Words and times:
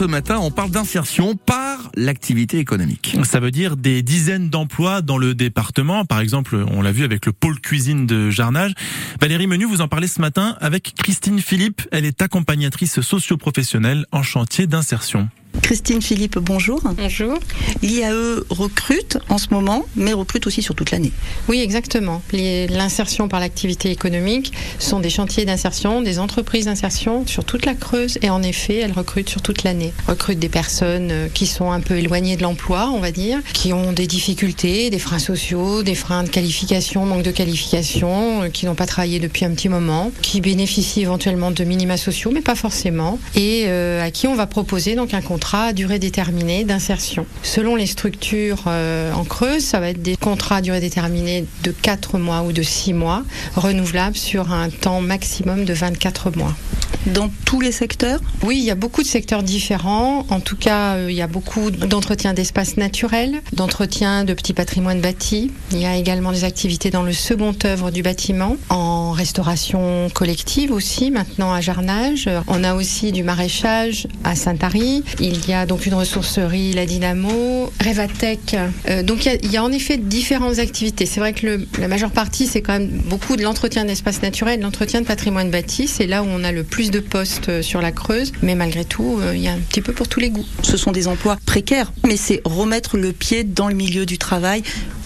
Ce 0.00 0.06
matin, 0.06 0.38
on 0.38 0.52
parle 0.52 0.70
d'insertion 0.70 1.34
par 1.34 1.90
l'activité 1.96 2.58
économique. 2.58 3.16
Ça 3.24 3.40
veut 3.40 3.50
dire 3.50 3.76
des 3.76 4.00
dizaines 4.02 4.48
d'emplois 4.48 5.02
dans 5.02 5.18
le 5.18 5.34
département. 5.34 6.04
Par 6.04 6.20
exemple, 6.20 6.64
on 6.70 6.82
l'a 6.82 6.92
vu 6.92 7.02
avec 7.02 7.26
le 7.26 7.32
pôle 7.32 7.60
cuisine 7.60 8.06
de 8.06 8.30
Jarnage. 8.30 8.74
Valérie 9.20 9.48
Menu, 9.48 9.64
vous 9.64 9.80
en 9.80 9.88
parlez 9.88 10.06
ce 10.06 10.20
matin 10.20 10.56
avec 10.60 10.94
Christine 10.94 11.40
Philippe. 11.40 11.82
Elle 11.90 12.04
est 12.04 12.22
accompagnatrice 12.22 13.00
socio-professionnelle 13.00 14.06
en 14.12 14.22
chantier 14.22 14.68
d'insertion. 14.68 15.28
Christine 15.62 16.00
Philippe, 16.00 16.38
bonjour. 16.38 16.80
Bonjour. 16.96 17.38
L'IAE 17.82 18.42
recrute 18.50 19.18
en 19.28 19.38
ce 19.38 19.48
moment, 19.50 19.84
mais 19.96 20.12
recrute 20.12 20.46
aussi 20.46 20.62
sur 20.62 20.74
toute 20.74 20.90
l'année. 20.90 21.12
Oui, 21.48 21.60
exactement. 21.60 22.22
L'insertion 22.32 23.28
par 23.28 23.40
l'activité 23.40 23.90
économique 23.90 24.52
sont 24.78 25.00
des 25.00 25.10
chantiers 25.10 25.44
d'insertion, 25.44 26.02
des 26.02 26.18
entreprises 26.18 26.66
d'insertion 26.66 27.26
sur 27.26 27.44
toute 27.44 27.66
la 27.66 27.74
Creuse 27.74 28.18
et 28.22 28.30
en 28.30 28.42
effet, 28.42 28.76
elles 28.76 28.92
recrutent 28.92 29.28
sur 29.28 29.42
toute 29.42 29.62
l'année. 29.64 29.92
Recrutent 30.06 30.38
des 30.38 30.48
personnes 30.48 31.10
euh, 31.10 31.28
qui 31.32 31.46
sont 31.46 31.70
un 31.70 31.80
peu 31.80 31.98
éloignées 31.98 32.36
de 32.36 32.42
l'emploi, 32.42 32.90
on 32.94 33.00
va 33.00 33.10
dire, 33.10 33.40
qui 33.52 33.72
ont 33.72 33.92
des 33.92 34.06
difficultés, 34.06 34.90
des 34.90 34.98
freins 34.98 35.18
sociaux, 35.18 35.82
des 35.82 35.94
freins 35.94 36.24
de 36.24 36.28
qualification, 36.28 37.04
manque 37.06 37.22
de 37.22 37.30
qualification, 37.30 38.44
euh, 38.44 38.48
qui 38.48 38.66
n'ont 38.66 38.74
pas 38.74 38.86
travaillé 38.86 39.20
depuis 39.20 39.44
un 39.44 39.50
petit 39.50 39.68
moment, 39.68 40.12
qui 40.22 40.40
bénéficient 40.40 41.02
éventuellement 41.02 41.50
de 41.50 41.64
minima 41.64 41.96
sociaux, 41.96 42.30
mais 42.32 42.42
pas 42.42 42.54
forcément, 42.54 43.18
et 43.34 43.64
euh, 43.66 44.04
à 44.04 44.10
qui 44.10 44.26
on 44.26 44.34
va 44.34 44.46
proposer 44.46 44.94
donc 44.94 45.14
un 45.14 45.20
contrat 45.22 45.47
durée 45.74 45.98
déterminée 45.98 46.64
d'insertion. 46.64 47.26
Selon 47.42 47.74
les 47.74 47.86
structures 47.86 48.64
euh, 48.66 49.12
en 49.12 49.24
creuse, 49.24 49.64
ça 49.64 49.80
va 49.80 49.88
être 49.88 50.02
des 50.02 50.16
contrats 50.16 50.56
à 50.56 50.60
durée 50.60 50.80
déterminée 50.80 51.46
de 51.62 51.70
4 51.70 52.18
mois 52.18 52.42
ou 52.42 52.52
de 52.52 52.62
6 52.62 52.92
mois, 52.92 53.24
renouvelables 53.56 54.16
sur 54.16 54.52
un 54.52 54.68
temps 54.68 55.00
maximum 55.00 55.64
de 55.64 55.72
24 55.72 56.36
mois. 56.36 56.54
Dans 57.14 57.30
tous 57.46 57.60
les 57.60 57.72
secteurs? 57.72 58.20
Oui, 58.42 58.58
il 58.58 58.64
y 58.64 58.70
a 58.70 58.74
beaucoup 58.74 59.02
de 59.02 59.06
secteurs 59.06 59.42
différents. 59.42 60.26
En 60.28 60.40
tout 60.40 60.56
cas, 60.56 60.96
euh, 60.96 61.10
il 61.10 61.16
y 61.16 61.22
a 61.22 61.26
beaucoup 61.26 61.70
d'entretien 61.70 62.34
d'espaces 62.34 62.76
naturels, 62.76 63.40
d'entretien 63.52 64.24
de 64.24 64.34
petits 64.34 64.52
patrimoines 64.52 65.00
bâtis. 65.00 65.50
Il 65.72 65.78
y 65.78 65.86
a 65.86 65.96
également 65.96 66.32
des 66.32 66.44
activités 66.44 66.90
dans 66.90 67.02
le 67.02 67.12
second 67.12 67.54
œuvre 67.64 67.90
du 67.90 68.02
bâtiment, 68.02 68.56
en 68.68 69.12
restauration 69.12 70.08
collective 70.12 70.70
aussi, 70.70 71.10
maintenant 71.10 71.52
à 71.52 71.60
Jarnage. 71.60 72.28
On 72.46 72.62
a 72.62 72.74
aussi 72.74 73.10
du 73.12 73.22
maraîchage 73.22 74.06
à 74.24 74.34
Saint-Ary. 74.34 75.02
Il 75.20 75.48
y 75.48 75.54
a 75.54 75.66
donc 75.66 75.86
une 75.86 75.94
ressourcerie, 75.94 76.72
la 76.74 76.84
Dynamo, 76.84 77.72
Revatech. 77.84 78.56
Euh, 78.88 79.02
donc 79.02 79.24
il 79.24 79.50
y, 79.50 79.56
a, 79.56 79.64
en 79.64 79.72
effet 79.72 79.96
différentes 79.96 80.58
activités. 80.58 81.06
C'est 81.06 81.20
vrai 81.20 81.32
que 81.32 81.66
la 81.78 81.88
majeure 81.88 82.10
partie, 82.10 82.46
c'est 82.46 82.60
quand 82.60 82.74
même 82.74 82.88
beaucoup 83.06 83.36
de 83.36 83.42
l'entretien 83.42 83.84
d'espaces 83.84 84.20
naturels, 84.20 84.60
l'entretien 84.60 85.00
de 85.00 85.06
patrimoine 85.06 85.50
bâti. 85.50 85.88
C'est 85.88 86.06
là 86.06 86.22
où 86.22 86.26
on 86.28 86.44
a 86.44 86.52
le 86.52 86.64
plus 86.64 86.90
de 86.90 86.97
postes 87.02 87.48
euh, 87.48 87.62
sur 87.62 87.80
la 87.80 87.92
Creuse. 87.92 88.32
Mais 88.42 88.54
malgré 88.54 88.84
tout, 88.84 89.18
euh, 89.20 89.34
il 89.34 89.42
y 89.42 89.48
a 89.48 89.52
un 89.52 89.58
petit 89.58 89.80
peu 89.80 89.92
pour 89.92 90.08
tous 90.08 90.20
les 90.20 90.30
goûts. 90.30 90.46
Ce 90.62 90.76
sont 90.76 90.92
des 90.92 91.08
emplois 91.08 91.36
précaires, 91.46 91.92
mais 92.06 92.16
c'est 92.16 92.40
remettre 92.44 92.96
le 92.96 93.12
pied 93.12 93.44
dans 93.44 93.68
le 93.68 93.74
milieu 93.74 94.06
du 94.06 94.18
travail 94.18 94.62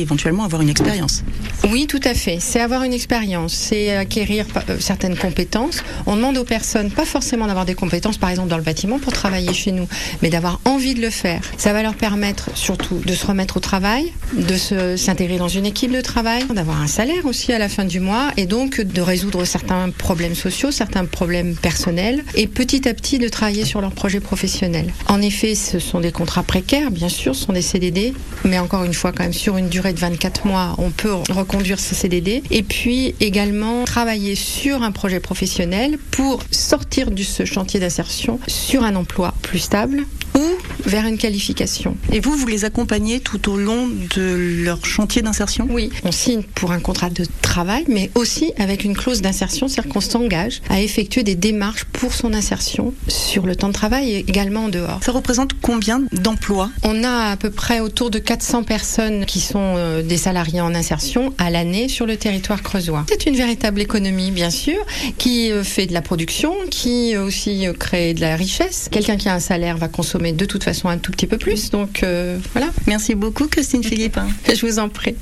éventuellement 0.00 0.44
avoir 0.44 0.62
une 0.62 0.68
expérience. 0.68 1.22
Oui, 1.70 1.86
tout 1.86 2.00
à 2.04 2.14
fait. 2.14 2.38
C'est 2.40 2.60
avoir 2.60 2.82
une 2.82 2.92
expérience, 2.92 3.52
c'est 3.52 3.96
acquérir 3.96 4.46
certaines 4.78 5.16
compétences. 5.16 5.82
On 6.06 6.16
demande 6.16 6.36
aux 6.36 6.44
personnes 6.44 6.90
pas 6.90 7.04
forcément 7.04 7.46
d'avoir 7.46 7.64
des 7.64 7.74
compétences, 7.74 8.18
par 8.18 8.30
exemple 8.30 8.48
dans 8.48 8.56
le 8.56 8.62
bâtiment, 8.62 8.98
pour 8.98 9.12
travailler 9.12 9.52
chez 9.52 9.72
nous 9.72 9.88
mais 10.22 10.30
d'avoir 10.30 10.60
envie 10.64 10.94
de 10.94 11.00
le 11.00 11.10
faire. 11.10 11.40
Ça 11.56 11.72
va 11.72 11.82
leur 11.82 11.94
permettre 11.94 12.50
surtout 12.54 13.00
de 13.04 13.12
se 13.12 13.26
remettre 13.26 13.56
au 13.56 13.60
travail, 13.60 14.12
de 14.32 14.96
s'intégrer 14.96 15.38
dans 15.38 15.48
une 15.48 15.66
équipe 15.66 15.92
de 15.92 16.00
travail, 16.00 16.44
d'avoir 16.54 16.80
un 16.80 16.86
salaire 16.86 17.26
aussi 17.26 17.52
à 17.52 17.58
la 17.58 17.68
fin 17.68 17.84
du 17.84 18.00
mois 18.00 18.30
et 18.36 18.46
donc 18.46 18.80
de 18.80 19.00
résoudre 19.00 19.44
certains 19.44 19.90
problèmes 19.90 20.34
sociaux, 20.34 20.70
certains 20.70 21.04
problèmes 21.04 21.54
personnels 21.54 22.24
et 22.34 22.46
petit 22.46 22.88
à 22.88 22.94
petit 22.94 23.18
de 23.18 23.28
travailler 23.28 23.64
sur 23.64 23.80
leur 23.80 23.92
projet 23.92 24.20
professionnel. 24.20 24.92
En 25.08 25.20
effet, 25.20 25.54
ce 25.54 25.78
sont 25.78 26.00
des 26.00 26.12
contrats 26.12 26.42
précaires, 26.42 26.90
bien 26.90 27.08
sûr, 27.08 27.34
ce 27.34 27.44
sont 27.44 27.52
des 27.52 27.62
CDD, 27.62 28.14
mais 28.44 28.58
encore 28.58 28.84
une 28.84 28.94
fois, 28.94 29.12
quand 29.12 29.24
même 29.24 29.32
sur 29.32 29.56
une 29.56 29.68
durée 29.68 29.83
de 29.92 29.98
24 29.98 30.46
mois, 30.46 30.74
on 30.78 30.90
peut 30.90 31.12
reconduire 31.12 31.78
ces 31.78 31.94
CDD 31.94 32.42
et 32.50 32.62
puis 32.62 33.14
également 33.20 33.84
travailler 33.84 34.34
sur 34.34 34.82
un 34.82 34.92
projet 34.92 35.20
professionnel 35.20 35.98
pour 36.10 36.40
sortir 36.50 37.10
de 37.10 37.22
ce 37.22 37.44
chantier 37.44 37.80
d'insertion 37.80 38.38
sur 38.46 38.84
un 38.84 38.96
emploi 38.96 39.34
plus 39.42 39.58
stable 39.58 40.04
ou 40.36 40.42
vers 40.86 41.06
une 41.06 41.18
qualification. 41.18 41.96
Et 42.12 42.20
vous, 42.20 42.36
vous 42.36 42.46
les 42.46 42.64
accompagnez 42.64 43.20
tout 43.20 43.50
au 43.50 43.56
long 43.56 43.88
de 44.16 44.62
leur 44.64 44.84
chantier 44.84 45.22
d'insertion? 45.22 45.66
Oui, 45.70 45.90
on 46.04 46.12
signe 46.12 46.42
pour 46.54 46.72
un 46.72 46.80
contrat 46.80 47.10
de 47.10 47.24
travail, 47.42 47.84
mais 47.88 48.10
aussi 48.14 48.52
avec 48.58 48.84
une 48.84 48.96
clause 48.96 49.22
d'insertion, 49.22 49.68
c'est-à-dire 49.68 49.92
qu'on 49.92 50.00
s'engage 50.00 50.60
à 50.68 50.80
effectuer 50.80 51.22
des 51.22 51.34
démarches 51.34 51.84
pour 51.84 52.12
son 52.12 52.34
insertion 52.34 52.92
sur 53.08 53.46
le 53.46 53.56
temps 53.56 53.68
de 53.68 53.72
travail 53.72 54.10
et 54.10 54.18
également 54.18 54.64
en 54.64 54.68
dehors. 54.68 55.00
Ça 55.02 55.12
représente 55.12 55.52
combien 55.60 56.02
d'emplois? 56.12 56.70
On 56.82 57.04
a 57.04 57.30
à 57.30 57.36
peu 57.36 57.50
près 57.50 57.80
autour 57.80 58.10
de 58.10 58.18
400 58.18 58.64
personnes 58.64 59.24
qui 59.24 59.40
sont 59.40 59.74
euh, 59.76 60.02
des 60.02 60.16
salariés 60.16 60.60
en 60.60 60.74
insertion 60.74 61.32
à 61.38 61.50
l'année 61.50 61.88
sur 61.88 62.06
le 62.06 62.16
territoire 62.16 62.62
creusois. 62.62 63.04
C'est 63.08 63.26
une 63.26 63.36
véritable 63.36 63.80
économie, 63.80 64.30
bien 64.30 64.50
sûr, 64.50 64.78
qui 65.18 65.50
euh, 65.50 65.64
fait 65.64 65.86
de 65.86 65.92
la 65.92 66.02
production, 66.02 66.54
qui 66.70 67.16
aussi 67.16 67.66
crée 67.78 68.14
de 68.14 68.20
la 68.20 68.36
richesse. 68.36 68.88
Quelqu'un 68.90 69.16
qui 69.16 69.28
a 69.28 69.34
un 69.34 69.40
salaire 69.40 69.76
va 69.76 69.88
consommer 69.88 70.32
de 70.32 70.44
toute 70.44 70.64
façon 70.64 70.73
un 70.84 70.98
tout 70.98 71.12
petit 71.12 71.26
peu 71.26 71.38
plus. 71.38 71.70
Donc 71.70 72.02
euh, 72.02 72.38
voilà. 72.52 72.68
Merci 72.86 73.14
beaucoup 73.14 73.46
Christine 73.46 73.84
Philippe. 73.84 74.18
Je 74.48 74.66
vous 74.66 74.78
en 74.78 74.88
prie. 74.88 75.14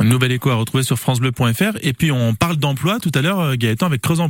Un 0.00 0.04
nouvel 0.04 0.32
écho 0.32 0.50
à 0.50 0.54
retrouver 0.54 0.84
sur 0.84 0.98
francebleu.fr 0.98 1.78
et 1.82 1.92
puis 1.92 2.12
on 2.12 2.34
parle 2.34 2.56
d'emploi 2.56 2.98
tout 3.00 3.10
à 3.14 3.20
l'heure 3.20 3.56
Gaëtan 3.56 3.86
avec 3.86 4.00
Creuse 4.00 4.20
Emploi. 4.20 4.26